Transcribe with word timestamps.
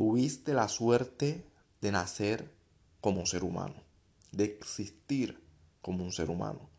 Tuviste 0.00 0.54
la 0.54 0.66
suerte 0.66 1.44
de 1.82 1.92
nacer 1.92 2.50
como 3.02 3.26
ser 3.26 3.44
humano, 3.44 3.74
de 4.32 4.44
existir 4.44 5.44
como 5.82 6.02
un 6.02 6.10
ser 6.10 6.30
humano. 6.30 6.70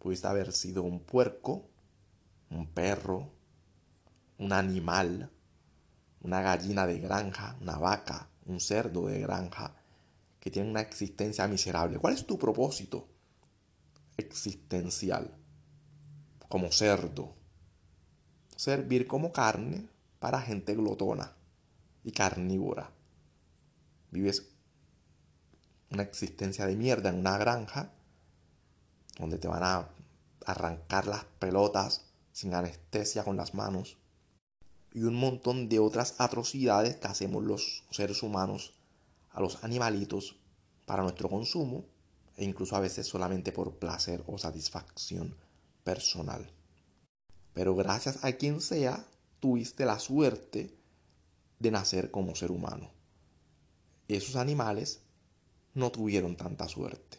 Pudiste 0.00 0.26
haber 0.26 0.50
sido 0.50 0.82
un 0.82 0.98
puerco, 0.98 1.68
un 2.50 2.66
perro, 2.66 3.30
un 4.38 4.52
animal, 4.52 5.30
una 6.20 6.40
gallina 6.40 6.84
de 6.88 6.98
granja, 6.98 7.56
una 7.60 7.78
vaca, 7.78 8.28
un 8.46 8.58
cerdo 8.58 9.06
de 9.06 9.20
granja, 9.20 9.76
que 10.40 10.50
tiene 10.50 10.68
una 10.68 10.80
existencia 10.80 11.46
miserable. 11.46 12.00
¿Cuál 12.00 12.14
es 12.14 12.26
tu 12.26 12.40
propósito 12.40 13.06
existencial? 14.16 15.32
Como 16.48 16.72
cerdo. 16.72 17.36
Servir 18.56 19.06
como 19.06 19.30
carne 19.30 19.86
para 20.18 20.40
gente 20.40 20.74
glotona 20.74 21.37
y 22.08 22.12
carnívora. 22.12 22.90
Vives 24.10 24.48
una 25.90 26.04
existencia 26.04 26.64
de 26.64 26.74
mierda 26.74 27.10
en 27.10 27.16
una 27.16 27.36
granja 27.36 27.92
donde 29.18 29.36
te 29.36 29.46
van 29.46 29.62
a 29.62 29.90
arrancar 30.46 31.06
las 31.06 31.24
pelotas 31.38 32.06
sin 32.32 32.54
anestesia 32.54 33.24
con 33.24 33.36
las 33.36 33.52
manos 33.52 33.98
y 34.94 35.02
un 35.02 35.16
montón 35.16 35.68
de 35.68 35.80
otras 35.80 36.14
atrocidades 36.18 36.96
que 36.96 37.08
hacemos 37.08 37.44
los 37.44 37.84
seres 37.90 38.22
humanos 38.22 38.72
a 39.32 39.42
los 39.42 39.62
animalitos 39.62 40.36
para 40.86 41.02
nuestro 41.02 41.28
consumo 41.28 41.84
e 42.38 42.44
incluso 42.46 42.74
a 42.74 42.80
veces 42.80 43.06
solamente 43.06 43.52
por 43.52 43.78
placer 43.78 44.24
o 44.26 44.38
satisfacción 44.38 45.36
personal. 45.84 46.50
Pero 47.52 47.76
gracias 47.76 48.24
a 48.24 48.32
quien 48.32 48.62
sea, 48.62 49.04
tuviste 49.40 49.84
la 49.84 49.98
suerte 49.98 50.77
de 51.58 51.70
nacer 51.70 52.10
como 52.10 52.34
ser 52.34 52.50
humano. 52.50 52.90
Esos 54.08 54.36
animales 54.36 55.02
no 55.74 55.90
tuvieron 55.90 56.36
tanta 56.36 56.68
suerte. 56.68 57.18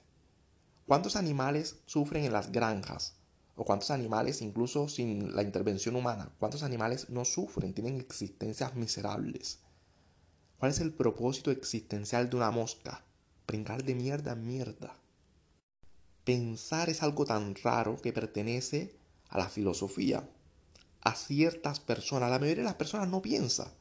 ¿Cuántos 0.86 1.16
animales 1.16 1.78
sufren 1.86 2.26
en 2.26 2.34
las 2.34 2.52
granjas? 2.52 3.16
¿O 3.56 3.66
cuántos 3.66 3.92
animales, 3.92 4.42
incluso 4.42 4.88
sin 4.88 5.36
la 5.36 5.44
intervención 5.44 5.96
humana, 5.96 6.32
cuántos 6.40 6.64
animales 6.64 7.10
no 7.10 7.26
sufren, 7.26 7.74
tienen 7.74 8.00
existencias 8.00 8.76
miserables? 8.76 9.60
¿Cuál 10.58 10.72
es 10.72 10.80
el 10.80 10.94
propósito 10.94 11.52
existencial 11.52 12.30
de 12.30 12.38
una 12.38 12.52
mosca? 12.52 13.06
Brincar 13.48 13.84
de 13.84 13.96
mierda 13.96 14.34
en 14.34 14.46
mierda. 14.48 14.96
Pensar 16.24 16.90
es 16.90 17.04
algo 17.04 17.26
tan 17.26 17.56
raro 17.56 17.98
que 18.02 18.14
pertenece 18.14 18.96
a 19.30 19.38
la 19.38 19.50
filosofía, 19.50 20.30
a 21.02 21.16
ciertas 21.16 21.80
personas. 21.80 22.30
La 22.30 22.40
mayoría 22.40 22.64
de 22.64 22.70
las 22.70 22.76
personas 22.76 23.08
no 23.08 23.22
piensa. 23.22 23.74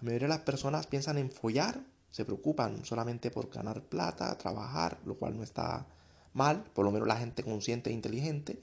La 0.00 0.06
mayoría 0.06 0.28
de 0.28 0.34
las 0.34 0.44
personas 0.44 0.86
piensan 0.86 1.18
en 1.18 1.30
follar, 1.30 1.84
se 2.10 2.24
preocupan 2.24 2.84
solamente 2.84 3.32
por 3.32 3.50
ganar 3.50 3.82
plata, 3.82 4.38
trabajar, 4.38 5.00
lo 5.04 5.16
cual 5.16 5.36
no 5.36 5.42
está 5.42 5.86
mal, 6.34 6.62
por 6.72 6.84
lo 6.84 6.92
menos 6.92 7.08
la 7.08 7.16
gente 7.16 7.42
consciente 7.42 7.90
e 7.90 7.92
inteligente, 7.92 8.60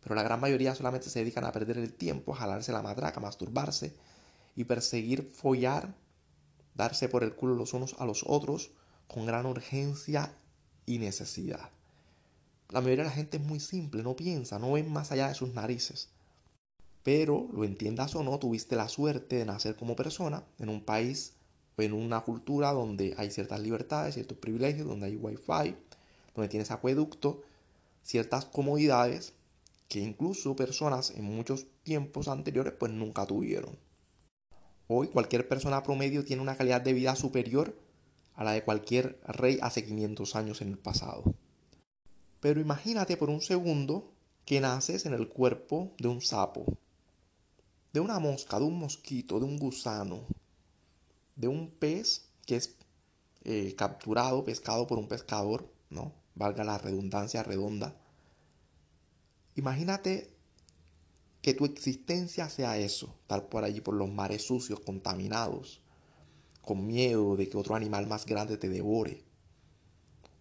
pero 0.00 0.14
la 0.14 0.22
gran 0.22 0.40
mayoría 0.40 0.74
solamente 0.74 1.10
se 1.10 1.18
dedican 1.18 1.44
a 1.44 1.52
perder 1.52 1.76
el 1.76 1.92
tiempo, 1.92 2.32
a 2.32 2.36
jalarse 2.36 2.72
la 2.72 2.80
matraca, 2.80 3.20
a 3.20 3.22
masturbarse 3.22 3.94
y 4.56 4.64
perseguir 4.64 5.30
follar, 5.30 5.94
darse 6.74 7.10
por 7.10 7.22
el 7.22 7.34
culo 7.34 7.54
los 7.54 7.74
unos 7.74 7.94
a 7.98 8.06
los 8.06 8.24
otros 8.26 8.70
con 9.06 9.26
gran 9.26 9.44
urgencia 9.44 10.32
y 10.86 10.98
necesidad. 10.98 11.70
La 12.70 12.80
mayoría 12.80 13.04
de 13.04 13.10
la 13.10 13.14
gente 13.14 13.36
es 13.36 13.42
muy 13.42 13.60
simple, 13.60 14.02
no 14.02 14.16
piensa, 14.16 14.58
no 14.58 14.72
ven 14.72 14.90
más 14.90 15.12
allá 15.12 15.28
de 15.28 15.34
sus 15.34 15.52
narices. 15.52 16.08
Pero, 17.10 17.48
lo 17.54 17.64
entiendas 17.64 18.14
o 18.16 18.22
no, 18.22 18.38
tuviste 18.38 18.76
la 18.76 18.86
suerte 18.86 19.36
de 19.36 19.46
nacer 19.46 19.76
como 19.76 19.96
persona 19.96 20.44
en 20.58 20.68
un 20.68 20.84
país 20.84 21.32
o 21.78 21.80
en 21.80 21.94
una 21.94 22.20
cultura 22.20 22.70
donde 22.72 23.14
hay 23.16 23.30
ciertas 23.30 23.60
libertades, 23.60 24.12
ciertos 24.12 24.36
privilegios, 24.36 24.86
donde 24.86 25.06
hay 25.06 25.16
wifi, 25.16 25.74
donde 26.34 26.50
tienes 26.50 26.70
acueducto, 26.70 27.40
ciertas 28.02 28.44
comodidades 28.44 29.32
que 29.88 30.00
incluso 30.00 30.54
personas 30.54 31.12
en 31.12 31.24
muchos 31.24 31.64
tiempos 31.82 32.28
anteriores 32.28 32.74
pues 32.78 32.92
nunca 32.92 33.24
tuvieron. 33.24 33.78
Hoy 34.86 35.08
cualquier 35.08 35.48
persona 35.48 35.82
promedio 35.82 36.26
tiene 36.26 36.42
una 36.42 36.58
calidad 36.58 36.82
de 36.82 36.92
vida 36.92 37.16
superior 37.16 37.74
a 38.34 38.44
la 38.44 38.52
de 38.52 38.64
cualquier 38.64 39.18
rey 39.24 39.58
hace 39.62 39.82
500 39.82 40.36
años 40.36 40.60
en 40.60 40.68
el 40.68 40.78
pasado. 40.78 41.24
Pero 42.40 42.60
imagínate 42.60 43.16
por 43.16 43.30
un 43.30 43.40
segundo 43.40 44.12
que 44.44 44.60
naces 44.60 45.06
en 45.06 45.14
el 45.14 45.30
cuerpo 45.30 45.94
de 45.96 46.08
un 46.08 46.20
sapo, 46.20 46.66
de 47.92 48.00
una 48.00 48.18
mosca, 48.18 48.58
de 48.58 48.64
un 48.64 48.78
mosquito, 48.78 49.38
de 49.38 49.46
un 49.46 49.58
gusano, 49.58 50.20
de 51.36 51.48
un 51.48 51.70
pez 51.70 52.28
que 52.46 52.56
es 52.56 52.76
eh, 53.44 53.74
capturado, 53.76 54.44
pescado 54.44 54.86
por 54.86 54.98
un 54.98 55.08
pescador, 55.08 55.70
¿no? 55.90 56.12
Valga 56.34 56.64
la 56.64 56.78
redundancia 56.78 57.42
redonda. 57.42 57.96
Imagínate 59.54 60.30
que 61.42 61.54
tu 61.54 61.64
existencia 61.64 62.48
sea 62.48 62.78
eso, 62.78 63.14
estar 63.22 63.48
por 63.48 63.64
allí 63.64 63.80
por 63.80 63.94
los 63.94 64.10
mares 64.10 64.42
sucios, 64.42 64.80
contaminados, 64.80 65.80
con 66.62 66.86
miedo 66.86 67.36
de 67.36 67.48
que 67.48 67.56
otro 67.56 67.74
animal 67.74 68.06
más 68.06 68.26
grande 68.26 68.58
te 68.58 68.68
devore. 68.68 69.24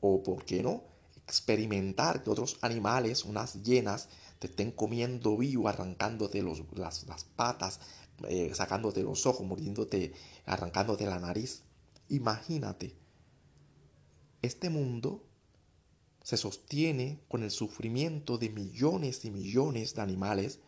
O, 0.01 0.21
¿por 0.21 0.43
qué 0.43 0.61
no? 0.61 0.83
Experimentar 1.27 2.23
que 2.23 2.29
otros 2.29 2.57
animales, 2.61 3.25
unas 3.25 3.61
llenas, 3.63 4.09
te 4.39 4.47
estén 4.47 4.71
comiendo 4.71 5.37
vivo, 5.37 5.67
arrancándote 5.67 6.41
las, 6.41 7.23
patas, 7.35 7.79
eh, 8.29 8.51
sacándote 8.53 9.03
los 9.03 9.25
ojos, 9.25 9.45
mordiéndote, 9.45 10.13
arrancándote 10.45 11.05
la 11.05 11.19
nariz. 11.19 11.63
Imagínate, 12.09 12.95
este 14.41 14.69
mundo 14.69 15.23
se 16.23 16.37
sostiene 16.37 17.21
con 17.27 17.43
el 17.43 17.51
sufrimiento 17.51 18.37
de 18.37 18.49
millones 18.49 19.25
y 19.25 19.31
millones 19.31 19.95
de 19.95 20.01
animales 20.01 20.59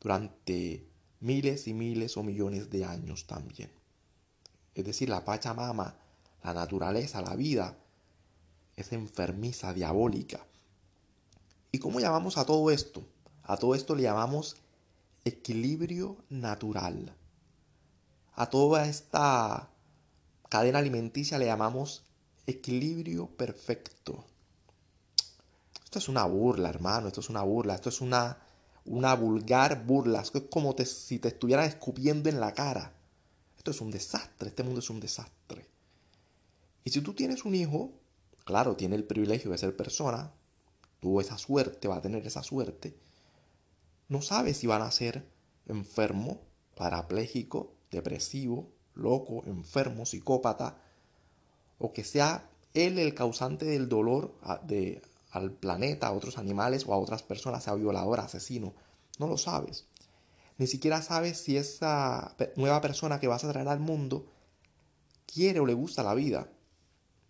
durante 0.00 0.86
miles 1.20 1.66
y 1.68 1.74
miles 1.74 2.16
o 2.16 2.22
millones 2.22 2.70
de 2.70 2.84
años 2.84 3.26
también. 3.26 3.70
Es 4.74 4.84
decir, 4.84 5.08
la 5.08 5.24
Pachamama, 5.24 5.98
la 6.44 6.54
naturaleza, 6.54 7.22
la 7.22 7.34
vida, 7.34 7.78
es 8.76 8.92
enfermiza, 8.92 9.72
diabólica. 9.72 10.46
¿Y 11.72 11.78
cómo 11.78 11.98
llamamos 12.00 12.38
a 12.38 12.44
todo 12.44 12.70
esto? 12.70 13.04
A 13.42 13.56
todo 13.56 13.74
esto 13.74 13.94
le 13.94 14.02
llamamos 14.02 14.56
equilibrio 15.24 16.16
natural. 16.28 17.16
A 18.34 18.50
toda 18.50 18.86
esta 18.86 19.70
cadena 20.48 20.78
alimenticia 20.78 21.38
le 21.38 21.46
llamamos 21.46 22.04
equilibrio 22.46 23.26
perfecto. 23.28 24.24
Esto 25.82 25.98
es 25.98 26.08
una 26.08 26.24
burla, 26.26 26.68
hermano, 26.68 27.08
esto 27.08 27.20
es 27.20 27.30
una 27.30 27.42
burla, 27.42 27.74
esto 27.74 27.88
es 27.88 28.00
una, 28.00 28.38
una 28.84 29.14
vulgar 29.14 29.84
burla, 29.86 30.20
esto 30.20 30.38
es 30.38 30.44
como 30.50 30.76
si 30.84 31.18
te 31.18 31.28
estuvieran 31.28 31.64
escupiendo 31.64 32.28
en 32.28 32.40
la 32.40 32.52
cara. 32.52 32.92
Esto 33.56 33.70
es 33.70 33.80
un 33.80 33.90
desastre, 33.90 34.48
este 34.48 34.62
mundo 34.62 34.80
es 34.80 34.90
un 34.90 35.00
desastre. 35.00 35.66
Y 36.84 36.90
si 36.90 37.00
tú 37.00 37.14
tienes 37.14 37.44
un 37.44 37.54
hijo, 37.54 37.92
claro, 38.46 38.76
tiene 38.76 38.96
el 38.96 39.04
privilegio 39.04 39.50
de 39.50 39.58
ser 39.58 39.76
persona, 39.76 40.32
tuvo 41.00 41.20
esa 41.20 41.36
suerte, 41.36 41.88
va 41.88 41.96
a 41.96 42.00
tener 42.00 42.26
esa 42.26 42.42
suerte, 42.42 42.96
no 44.08 44.22
sabe 44.22 44.54
si 44.54 44.66
van 44.66 44.82
a 44.82 44.90
ser 44.90 45.28
enfermo, 45.66 46.40
parapléjico, 46.76 47.74
depresivo, 47.90 48.70
loco, 48.94 49.42
enfermo, 49.46 50.06
psicópata, 50.06 50.80
o 51.78 51.92
que 51.92 52.04
sea 52.04 52.48
él 52.72 52.98
el 52.98 53.14
causante 53.14 53.64
del 53.64 53.88
dolor 53.88 54.38
al 55.32 55.52
planeta, 55.52 56.06
a 56.06 56.12
otros 56.12 56.38
animales 56.38 56.86
o 56.86 56.94
a 56.94 56.98
otras 56.98 57.24
personas, 57.24 57.64
sea 57.64 57.74
violador, 57.74 58.20
asesino. 58.20 58.74
No 59.18 59.26
lo 59.26 59.38
sabes. 59.38 59.86
Ni 60.56 60.68
siquiera 60.68 61.02
sabes 61.02 61.38
si 61.38 61.56
esa 61.56 62.36
nueva 62.54 62.80
persona 62.80 63.18
que 63.18 63.28
vas 63.28 63.44
a 63.44 63.50
traer 63.50 63.68
al 63.68 63.80
mundo 63.80 64.26
quiere 65.26 65.58
o 65.58 65.66
le 65.66 65.74
gusta 65.74 66.02
la 66.02 66.14
vida. 66.14 66.48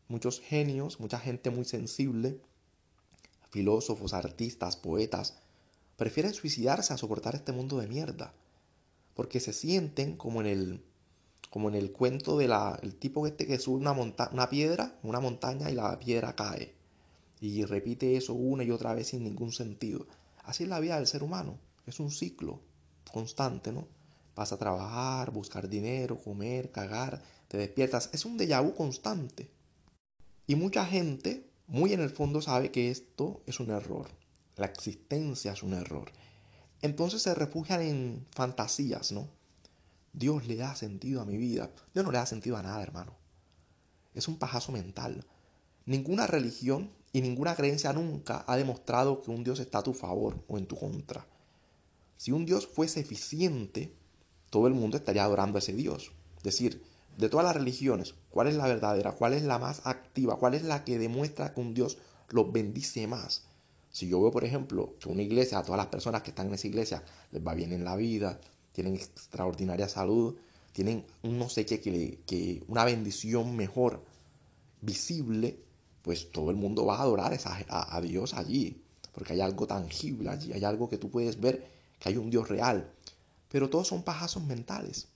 Muchos 0.08 0.40
genios, 0.40 1.00
mucha 1.00 1.18
gente 1.18 1.50
muy 1.50 1.64
sensible, 1.64 2.40
filósofos, 3.50 4.14
artistas, 4.14 4.76
poetas, 4.76 5.38
prefieren 5.96 6.32
suicidarse 6.32 6.92
a 6.92 6.96
soportar 6.96 7.34
este 7.34 7.52
mundo 7.52 7.78
de 7.78 7.88
mierda. 7.88 8.32
Porque 9.14 9.40
se 9.40 9.52
sienten 9.52 10.16
como 10.16 10.40
en 10.40 10.46
el, 10.46 10.84
como 11.50 11.68
en 11.68 11.74
el 11.74 11.90
cuento 11.90 12.38
del 12.38 12.52
el 12.82 12.94
tipo 12.94 13.26
este 13.26 13.46
que 13.46 13.58
sube 13.58 13.78
una, 13.78 13.92
una 13.92 14.48
piedra, 14.48 14.96
una 15.02 15.20
montaña 15.20 15.70
y 15.70 15.74
la 15.74 15.98
piedra 15.98 16.36
cae. 16.36 16.74
Y 17.40 17.64
repite 17.64 18.16
eso 18.16 18.34
una 18.34 18.62
y 18.62 18.70
otra 18.70 18.94
vez 18.94 19.08
sin 19.08 19.24
ningún 19.24 19.52
sentido. 19.52 20.06
Así 20.44 20.62
es 20.62 20.68
la 20.68 20.80
vida 20.80 20.96
del 20.96 21.06
ser 21.06 21.22
humano. 21.22 21.58
Es 21.86 21.98
un 21.98 22.12
ciclo 22.12 22.60
constante, 23.12 23.72
¿no? 23.72 23.88
Vas 24.36 24.52
a 24.52 24.58
trabajar, 24.58 25.32
buscar 25.32 25.68
dinero, 25.68 26.18
comer, 26.18 26.70
cagar, 26.70 27.22
te 27.48 27.56
despiertas. 27.56 28.10
Es 28.12 28.24
un 28.24 28.38
déjà 28.38 28.62
vu 28.62 28.74
constante. 28.74 29.55
Y 30.46 30.54
mucha 30.54 30.84
gente, 30.86 31.44
muy 31.66 31.92
en 31.92 32.00
el 32.00 32.10
fondo, 32.10 32.40
sabe 32.40 32.70
que 32.70 32.90
esto 32.90 33.42
es 33.46 33.58
un 33.58 33.70
error. 33.70 34.08
La 34.56 34.66
existencia 34.66 35.52
es 35.52 35.62
un 35.62 35.74
error. 35.74 36.12
Entonces 36.82 37.22
se 37.22 37.34
refugian 37.34 37.82
en 37.82 38.26
fantasías, 38.30 39.12
¿no? 39.12 39.28
Dios 40.12 40.46
le 40.46 40.56
da 40.56 40.74
sentido 40.76 41.20
a 41.20 41.24
mi 41.24 41.36
vida. 41.36 41.70
Dios 41.92 42.04
no 42.04 42.12
le 42.12 42.18
da 42.18 42.26
sentido 42.26 42.56
a 42.56 42.62
nada, 42.62 42.82
hermano. 42.82 43.14
Es 44.14 44.28
un 44.28 44.38
pajazo 44.38 44.72
mental. 44.72 45.26
Ninguna 45.84 46.26
religión 46.26 46.90
y 47.12 47.20
ninguna 47.20 47.54
creencia 47.54 47.92
nunca 47.92 48.44
ha 48.46 48.56
demostrado 48.56 49.22
que 49.22 49.30
un 49.30 49.44
Dios 49.44 49.58
está 49.60 49.78
a 49.78 49.82
tu 49.82 49.94
favor 49.94 50.42
o 50.48 50.58
en 50.58 50.66
tu 50.66 50.76
contra. 50.76 51.26
Si 52.16 52.32
un 52.32 52.46
Dios 52.46 52.66
fuese 52.66 53.00
eficiente, 53.00 53.92
todo 54.50 54.68
el 54.68 54.74
mundo 54.74 54.96
estaría 54.96 55.24
adorando 55.24 55.58
a 55.58 55.60
ese 55.60 55.72
Dios. 55.72 56.12
Es 56.38 56.44
decir, 56.44 56.82
de 57.16 57.28
todas 57.28 57.46
las 57.46 57.56
religiones, 57.56 58.14
¿cuál 58.30 58.48
es 58.48 58.54
la 58.56 58.66
verdadera? 58.66 59.12
¿Cuál 59.12 59.32
es 59.32 59.42
la 59.42 59.58
más 59.58 59.80
activa? 59.84 60.36
¿Cuál 60.38 60.54
es 60.54 60.62
la 60.62 60.84
que 60.84 60.98
demuestra 60.98 61.54
que 61.54 61.60
un 61.60 61.74
Dios 61.74 61.98
los 62.28 62.52
bendice 62.52 63.06
más? 63.06 63.44
Si 63.90 64.08
yo 64.08 64.20
veo, 64.20 64.30
por 64.30 64.44
ejemplo, 64.44 64.94
que 65.00 65.08
una 65.08 65.22
iglesia, 65.22 65.58
a 65.58 65.62
todas 65.62 65.78
las 65.78 65.86
personas 65.86 66.22
que 66.22 66.30
están 66.30 66.48
en 66.48 66.54
esa 66.54 66.66
iglesia, 66.66 67.02
les 67.32 67.44
va 67.44 67.54
bien 67.54 67.72
en 67.72 67.84
la 67.84 67.96
vida, 67.96 68.38
tienen 68.72 68.94
extraordinaria 68.94 69.88
salud, 69.88 70.36
tienen 70.72 71.06
un 71.22 71.38
no 71.38 71.48
sé 71.48 71.64
qué, 71.64 71.80
que, 71.80 72.18
que 72.26 72.62
una 72.68 72.84
bendición 72.84 73.56
mejor 73.56 74.02
visible, 74.82 75.58
pues 76.02 76.30
todo 76.30 76.50
el 76.50 76.56
mundo 76.56 76.84
va 76.84 76.98
a 76.98 77.02
adorar 77.02 77.38
a, 77.68 77.96
a 77.96 78.00
Dios 78.02 78.34
allí, 78.34 78.82
porque 79.12 79.32
hay 79.32 79.40
algo 79.40 79.66
tangible 79.66 80.28
allí, 80.28 80.52
hay 80.52 80.64
algo 80.64 80.90
que 80.90 80.98
tú 80.98 81.10
puedes 81.10 81.40
ver, 81.40 81.66
que 81.98 82.10
hay 82.10 82.18
un 82.18 82.28
Dios 82.28 82.50
real. 82.50 82.92
Pero 83.48 83.70
todos 83.70 83.88
son 83.88 84.02
pajazos 84.02 84.44
mentales, 84.44 85.08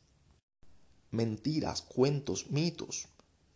mentiras, 1.10 1.82
cuentos, 1.82 2.50
mitos. 2.50 3.08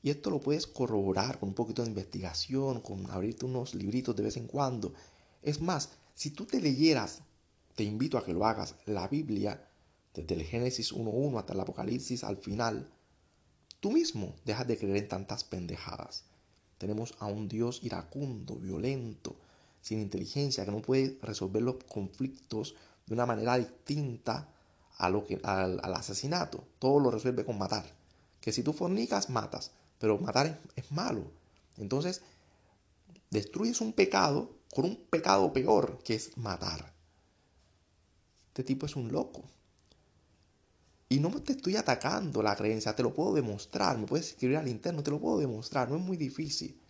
Y 0.03 0.11
esto 0.11 0.31
lo 0.31 0.41
puedes 0.41 0.67
corroborar 0.67 1.39
con 1.39 1.51
un 1.51 1.55
poquito 1.55 1.83
de 1.83 1.89
investigación, 1.89 2.81
con 2.81 3.11
abrirte 3.11 3.47
unos 3.47 3.75
libritos 3.75 4.15
de 4.15 4.25
vez 4.25 4.37
en 4.37 4.47
cuando. 4.47 4.93
Es 5.43 5.61
más, 5.61 5.91
si 6.15 6.31
tú 6.31 6.45
te 6.45 6.61
leyeras, 6.61 7.23
te 7.75 7.85
invito 7.85 8.19
a 8.19 8.25
que 8.25 8.33
lo 8.33 8.47
hagas, 8.47 8.75
la 8.87 9.09
Biblia, 9.09 9.69
desde 10.13 10.35
el 10.35 10.45
Génesis 10.45 10.93
1.1 10.93 11.39
hasta 11.39 11.55
el 11.55 11.61
Apocalipsis 11.61 12.23
al 12.23 12.37
final, 12.37 12.89
tú 13.81 13.91
mismo 13.91 14.37
dejas 14.45 14.67
de 14.69 14.79
creer 14.79 14.97
en 14.99 15.09
tantas 15.09 15.43
pendejadas. 15.43 16.25
Tenemos 16.79 17.15
a 17.19 17.27
un 17.27 17.49
Dios 17.49 17.81
iracundo, 17.83 18.57
violento, 18.57 19.37
sin 19.81 20.01
inteligencia, 20.01 20.65
que 20.65 20.71
no 20.71 20.83
puede 20.83 21.19
resolver 21.23 21.63
los 21.63 21.83
conflictos 21.85 22.75
de 23.07 23.15
una 23.15 23.27
manera 23.27 23.59
distinta 23.59 24.54
lo 24.99 25.27
que, 25.27 25.41
al, 25.43 25.81
asesinato. 25.95 26.65
Todo 26.79 27.01
lo 27.01 27.11
resuelve 27.11 27.45
con 27.45 27.59
matar. 27.59 27.85
Que 28.41 28.53
si 28.53 28.63
tú 28.63 28.73
fornicas, 28.73 29.31
matas. 29.31 29.73
Pero 29.99 30.19
matar 30.19 30.61
es, 30.77 30.93
malo. 30.93 31.25
Entonces, 31.77 32.23
destruyes 33.31 33.81
un 33.81 33.93
pecado 33.93 34.51
con 34.75 34.85
un 34.85 34.97
pecado 34.97 35.53
peor, 35.53 35.99
que 36.05 36.15
es 36.15 36.37
matar. 36.37 36.93
Este 38.49 38.65
tipo 38.65 38.87
es 38.87 38.97
un 38.97 39.11
loco. 39.11 39.43
Y 41.09 41.21
no 41.21 41.31
te 41.43 41.53
estoy 41.53 41.77
atacando 41.77 42.43
la 42.43 42.57
creencia, 42.57 42.97
te 42.97 43.03
lo 43.03 43.15
puedo 43.15 43.35
demostrar. 43.35 43.99
Me 43.99 44.07
puedes 44.07 44.31
escribir 44.31 44.57
al 44.57 44.69
interno, 44.69 45.03
te 45.03 45.11
lo 45.11 45.21
puedo 45.21 45.39
demostrar. 45.39 45.89
No 45.89 45.97
es 45.97 46.03
muy 46.03 46.17
difícil. 46.17 46.81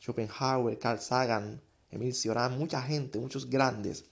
Schopenhauer, 0.00 0.78
Carl 0.78 1.00
Sagan, 1.00 1.60
Emil 1.90 2.14
Cioran, 2.14 2.58
mucha 2.58 2.82
gente, 2.82 3.18
muchos 3.18 3.48
grandes. 3.48 4.04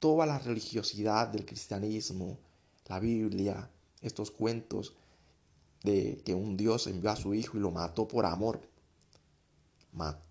Toda 0.00 0.26
la 0.26 0.38
religiosidad 0.38 1.28
del 1.28 1.46
cristianismo, 1.46 2.38
la 2.86 2.98
Biblia, 2.98 3.70
estos 4.00 4.32
cuentos 4.32 4.94
de 5.84 6.20
que 6.24 6.34
un 6.34 6.56
Dios 6.56 6.88
envió 6.88 7.10
a 7.10 7.16
su 7.16 7.34
hijo 7.34 7.56
y 7.56 7.60
lo 7.60 7.70
mató 7.70 8.08
por 8.08 8.26
amor. 8.26 8.60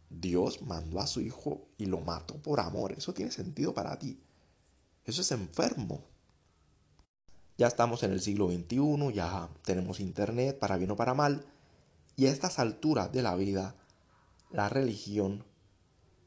Dios 0.10 0.63
mandó 0.63 1.00
a 1.00 1.07
su 1.07 1.21
hijo 1.21 1.68
y 1.77 1.86
lo 1.86 2.01
mató 2.01 2.36
por 2.36 2.60
amor. 2.60 2.94
Eso 2.94 3.13
tiene 3.13 3.31
sentido 3.31 3.74
para 3.74 3.98
ti. 3.98 4.19
Eso 5.06 5.21
es 5.21 5.31
enfermo. 5.31 6.04
Ya 7.57 7.68
estamos 7.68 8.04
en 8.04 8.12
el 8.12 8.22
siglo 8.22 8.50
XXI, 8.50 9.13
ya 9.13 9.50
tenemos 9.63 10.00
internet 10.00 10.57
para 10.57 10.77
bien 10.77 10.92
o 10.92 10.95
para 10.95 11.13
mal, 11.13 11.45
y 12.15 12.27
a 12.27 12.31
estas 12.31 12.57
alturas 12.57 13.12
de 13.12 13.22
la 13.22 13.36
vida, 13.36 13.75
la 14.51 14.69
religión 14.69 15.44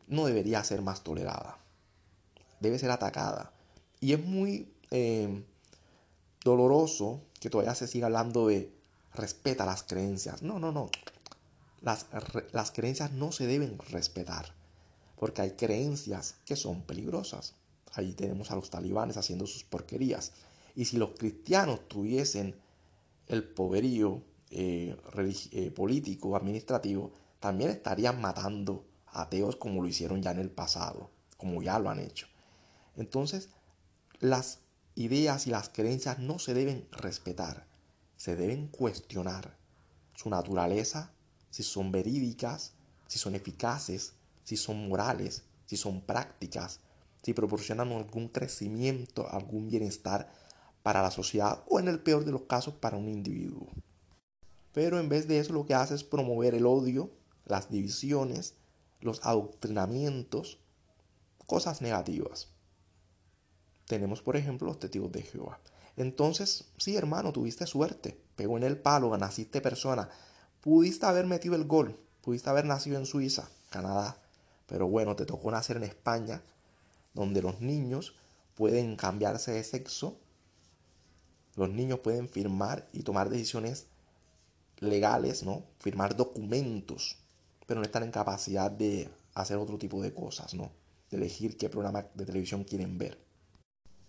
no 0.06 0.26
debería 0.26 0.62
ser 0.62 0.82
más 0.82 1.02
tolerada. 1.02 1.61
Debe 2.62 2.78
ser 2.78 2.90
atacada. 2.90 3.52
Y 4.00 4.12
es 4.12 4.24
muy 4.24 4.72
eh, 4.90 5.44
doloroso 6.44 7.20
que 7.40 7.50
todavía 7.50 7.74
se 7.74 7.88
siga 7.88 8.06
hablando 8.06 8.46
de 8.46 8.72
respeta 9.14 9.66
las 9.66 9.82
creencias. 9.82 10.42
No, 10.42 10.58
no, 10.58 10.70
no. 10.70 10.88
Las, 11.80 12.06
las 12.52 12.70
creencias 12.70 13.10
no 13.12 13.32
se 13.32 13.46
deben 13.46 13.78
respetar. 13.90 14.54
Porque 15.16 15.42
hay 15.42 15.50
creencias 15.52 16.36
que 16.46 16.56
son 16.56 16.82
peligrosas. 16.82 17.54
Ahí 17.94 18.12
tenemos 18.12 18.50
a 18.50 18.56
los 18.56 18.70
talibanes 18.70 19.16
haciendo 19.16 19.46
sus 19.46 19.64
porquerías. 19.64 20.32
Y 20.74 20.84
si 20.84 20.96
los 20.96 21.10
cristianos 21.18 21.88
tuviesen 21.88 22.54
el 23.26 23.44
poderío 23.44 24.22
eh, 24.50 24.96
eh, 25.50 25.70
político, 25.70 26.36
administrativo, 26.36 27.12
también 27.40 27.70
estarían 27.70 28.20
matando 28.20 28.84
ateos 29.08 29.56
como 29.56 29.82
lo 29.82 29.88
hicieron 29.88 30.22
ya 30.22 30.30
en 30.30 30.38
el 30.38 30.50
pasado, 30.50 31.10
como 31.36 31.62
ya 31.62 31.78
lo 31.78 31.90
han 31.90 31.98
hecho. 31.98 32.28
Entonces, 32.96 33.48
las 34.20 34.60
ideas 34.94 35.46
y 35.46 35.50
las 35.50 35.68
creencias 35.68 36.18
no 36.18 36.38
se 36.38 36.54
deben 36.54 36.86
respetar, 36.92 37.66
se 38.16 38.36
deben 38.36 38.68
cuestionar 38.68 39.56
su 40.14 40.28
naturaleza, 40.28 41.12
si 41.50 41.62
son 41.62 41.90
verídicas, 41.92 42.74
si 43.08 43.18
son 43.18 43.34
eficaces, 43.34 44.14
si 44.44 44.56
son 44.56 44.88
morales, 44.88 45.42
si 45.66 45.76
son 45.76 46.02
prácticas, 46.02 46.80
si 47.22 47.32
proporcionan 47.34 47.92
algún 47.92 48.28
crecimiento, 48.28 49.28
algún 49.30 49.68
bienestar 49.68 50.32
para 50.82 51.02
la 51.02 51.10
sociedad 51.10 51.62
o 51.68 51.78
en 51.78 51.88
el 51.88 52.00
peor 52.00 52.24
de 52.24 52.32
los 52.32 52.42
casos 52.42 52.74
para 52.74 52.96
un 52.96 53.08
individuo. 53.08 53.68
Pero 54.72 54.98
en 54.98 55.08
vez 55.08 55.28
de 55.28 55.38
eso 55.38 55.52
lo 55.52 55.66
que 55.66 55.74
hace 55.74 55.94
es 55.94 56.04
promover 56.04 56.54
el 56.54 56.66
odio, 56.66 57.10
las 57.44 57.70
divisiones, 57.70 58.54
los 59.00 59.24
adoctrinamientos, 59.24 60.58
cosas 61.46 61.82
negativas. 61.82 62.51
Tenemos 63.92 64.22
por 64.22 64.38
ejemplo 64.38 64.66
los 64.66 64.78
testigos 64.78 65.12
de 65.12 65.20
Jehová. 65.20 65.60
Entonces, 65.98 66.64
sí 66.78 66.96
hermano, 66.96 67.30
tuviste 67.30 67.66
suerte, 67.66 68.18
pegó 68.36 68.56
en 68.56 68.62
el 68.62 68.78
palo, 68.78 69.14
naciste 69.18 69.60
persona, 69.60 70.08
pudiste 70.62 71.04
haber 71.04 71.26
metido 71.26 71.56
el 71.56 71.66
gol, 71.66 72.00
pudiste 72.22 72.48
haber 72.48 72.64
nacido 72.64 72.96
en 72.96 73.04
Suiza, 73.04 73.50
Canadá, 73.68 74.16
pero 74.66 74.88
bueno, 74.88 75.14
te 75.14 75.26
tocó 75.26 75.50
nacer 75.50 75.76
en 75.76 75.82
España, 75.82 76.40
donde 77.12 77.42
los 77.42 77.60
niños 77.60 78.14
pueden 78.54 78.96
cambiarse 78.96 79.52
de 79.52 79.62
sexo 79.62 80.16
los 81.54 81.68
niños 81.68 81.98
pueden 81.98 82.30
firmar 82.30 82.88
y 82.94 83.02
tomar 83.02 83.28
decisiones 83.28 83.88
legales, 84.78 85.42
¿no? 85.42 85.66
Firmar 85.80 86.16
documentos, 86.16 87.18
pero 87.66 87.80
no 87.80 87.84
están 87.84 88.04
en 88.04 88.10
capacidad 88.10 88.70
de 88.70 89.10
hacer 89.34 89.58
otro 89.58 89.76
tipo 89.76 90.00
de 90.00 90.14
cosas, 90.14 90.54
¿no? 90.54 90.72
De 91.10 91.18
elegir 91.18 91.58
qué 91.58 91.68
programa 91.68 92.06
de 92.14 92.24
televisión 92.24 92.64
quieren 92.64 92.96
ver. 92.96 93.31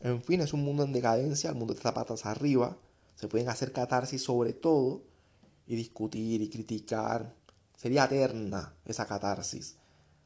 En 0.03 0.21
fin, 0.21 0.41
es 0.41 0.51
un 0.51 0.65
mundo 0.65 0.83
en 0.83 0.91
decadencia, 0.91 1.49
el 1.49 1.55
mundo 1.55 1.73
está 1.73 1.93
patas 1.93 2.25
arriba, 2.25 2.77
se 3.15 3.29
pueden 3.29 3.47
hacer 3.47 3.71
catarsis 3.71 4.21
sobre 4.21 4.51
todo 4.51 5.01
y 5.65 5.77
discutir 5.77 6.41
y 6.41 6.49
criticar. 6.49 7.33
Sería 7.77 8.03
eterna 8.03 8.75
esa 8.83 9.05
catarsis. 9.05 9.77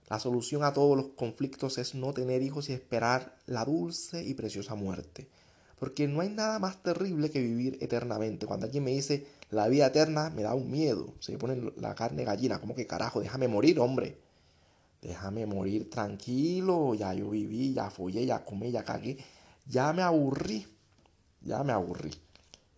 La 0.08 0.20
solución 0.20 0.64
a 0.64 0.74
todos 0.74 0.98
los 0.98 1.10
conflictos 1.10 1.78
es 1.78 1.94
no 1.94 2.12
tener 2.12 2.42
hijos 2.42 2.70
y 2.70 2.74
esperar 2.74 3.38
la 3.46 3.66
dulce 3.66 4.24
y 4.24 4.34
preciosa 4.34 4.74
muerte. 4.74 5.30
Porque 5.78 6.08
no 6.08 6.22
hay 6.22 6.30
nada 6.30 6.58
más 6.58 6.82
terrible 6.82 7.30
que 7.30 7.40
vivir 7.40 7.78
eternamente. 7.80 8.48
Cuando 8.48 8.66
alguien 8.66 8.84
me 8.84 8.92
dice 8.92 9.28
la 9.52 9.68
vida 9.68 9.86
eterna, 9.86 10.32
me 10.32 10.42
da 10.42 10.56
un 10.56 10.72
miedo. 10.72 11.14
Se 11.20 11.34
me 11.34 11.38
pone 11.38 11.72
la 11.78 11.94
carne 11.94 12.24
gallina. 12.24 12.60
Como 12.60 12.74
que 12.74 12.88
carajo, 12.88 13.20
déjame 13.20 13.48
morir, 13.48 13.80
hombre. 13.80 14.18
Déjame 15.04 15.46
morir 15.46 15.88
tranquilo. 15.92 16.96
Ya 16.96 17.14
yo 17.14 17.30
viví, 17.30 17.74
ya 17.76 17.92
follé, 17.92 18.26
ya 18.26 18.44
comí, 18.44 18.72
ya 18.72 18.84
cagué. 18.84 19.18
Ya 19.70 19.92
me 19.94 20.02
aburrí. 20.02 20.66
Ya 21.42 21.64
me 21.64 21.74
aburrí. 21.74 22.12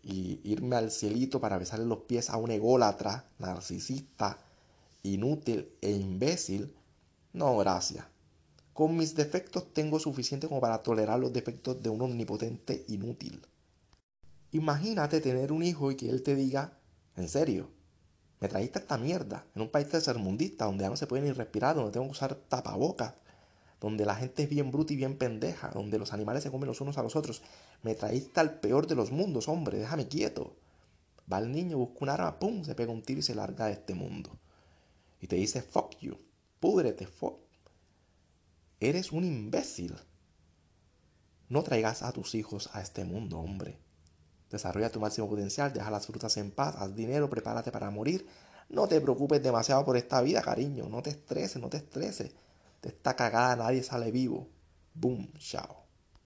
Y 0.01 0.39
irme 0.43 0.75
al 0.75 0.91
cielito 0.91 1.39
para 1.39 1.58
besarle 1.58 1.86
los 1.86 2.00
pies 2.00 2.29
a 2.29 2.38
un 2.38 2.51
ególatra, 2.51 3.25
narcisista, 3.38 4.38
inútil 5.03 5.72
e 5.81 5.91
imbécil. 5.91 6.74
No, 7.34 7.58
gracias. 7.58 8.05
Con 8.74 8.96
mis 8.96 9.13
defectos 9.15 9.74
tengo 9.74 10.00
suficiente 10.00 10.48
como 10.48 10.62
para 10.62 10.81
tolerar 10.81 11.19
los 11.19 11.34
defectos 11.34 11.84
de 11.84 11.89
un 11.89 12.01
omnipotente 12.01 12.86
inútil. 12.88 13.41
Imagínate 14.51 15.22
tener 15.22 15.51
un 15.51 15.63
hijo 15.63 15.91
y 15.91 15.96
que 15.96 16.10
él 16.10 16.24
te 16.24 16.36
diga, 16.36 16.79
en 17.15 17.29
serio, 17.29 17.69
me 18.39 18.48
trajiste 18.48 18.79
esta 18.79 18.98
mierda 18.98 19.46
en 19.53 19.62
un 19.63 19.69
país 19.69 19.89
tercermundista 19.89 20.65
donde 20.65 20.84
ya 20.84 20.89
no 20.89 20.96
se 20.96 21.08
puede 21.08 21.24
ni 21.24 21.31
respirar, 21.34 21.75
donde 21.75 21.91
tengo 21.91 22.05
que 22.05 22.13
usar 22.13 22.36
tapabocas, 22.36 23.13
donde 23.79 24.05
la 24.05 24.15
gente 24.15 24.43
es 24.43 24.50
bien 24.50 24.71
bruta 24.71 24.93
y 24.93 24.98
bien 24.98 25.17
pendeja, 25.17 25.69
donde 25.69 25.98
los 25.98 26.13
animales 26.13 26.43
se 26.43 26.51
comen 26.51 26.67
los 26.67 26.81
unos 26.81 26.98
a 26.98 27.03
los 27.03 27.15
otros. 27.15 27.41
Me 27.81 27.95
trajiste 27.95 28.39
al 28.39 28.59
peor 28.59 28.88
de 28.88 28.95
los 28.95 29.12
mundos, 29.12 29.48
hombre, 29.48 29.79
déjame 29.79 30.07
quieto. 30.07 30.55
Va 31.31 31.39
el 31.39 31.51
niño, 31.51 31.77
busca 31.77 31.98
un 32.01 32.09
arma, 32.09 32.39
pum, 32.39 32.63
se 32.63 32.75
pega 32.75 32.91
un 32.91 33.01
tiro 33.01 33.19
y 33.19 33.24
se 33.24 33.36
larga 33.36 33.67
de 33.67 33.74
este 33.74 33.93
mundo. 33.93 34.31
Y 35.21 35.27
te 35.27 35.36
dice, 35.36 35.62
fuck 35.62 35.98
you, 36.00 36.17
púdrete, 36.59 37.05
fuck 37.05 37.39
Eres 38.81 39.12
un 39.12 39.25
imbécil. 39.25 39.93
No 41.50 41.63
traigas 41.63 42.01
a 42.01 42.13
tus 42.13 42.33
hijos 42.36 42.69
a 42.71 42.81
este 42.81 43.03
mundo, 43.03 43.39
hombre. 43.39 43.77
Desarrolla 44.50 44.89
tu 44.89 45.01
máximo 45.01 45.27
potencial, 45.27 45.74
deja 45.74 45.91
las 45.91 46.07
frutas 46.07 46.38
en 46.38 46.51
paz, 46.51 46.75
haz 46.77 46.95
dinero, 46.95 47.29
prepárate 47.29 47.71
para 47.71 47.89
morir. 47.89 48.25
No 48.69 48.88
te 48.88 49.01
preocupes 49.01 49.43
demasiado 49.43 49.83
por 49.83 49.98
esta 49.98 50.21
vida, 50.21 50.41
cariño. 50.41 50.88
No 50.88 51.01
te 51.01 51.09
estreses, 51.09 51.62
no 51.62 51.69
te 51.69 51.77
estreses. 51.77 52.31
De 52.81 52.89
esta 52.89 53.15
cagada 53.15 53.55
nadie 53.55 53.83
sale 53.83 54.12
vivo. 54.12 54.50
Boom, 54.93 55.31
chao. 55.38 55.88